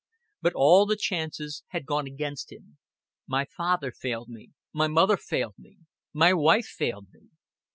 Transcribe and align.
But 0.41 0.53
all 0.55 0.87
the 0.87 0.95
chances 0.95 1.61
had 1.67 1.85
gone 1.85 2.07
against 2.07 2.51
him. 2.51 2.79
"My 3.27 3.45
father 3.45 3.91
failed 3.91 4.29
me, 4.29 4.49
my 4.73 4.87
mother 4.87 5.15
failed 5.15 5.59
me, 5.59 5.77
my 6.11 6.33
wife 6.33 6.65
failed 6.65 7.11
me." 7.13 7.27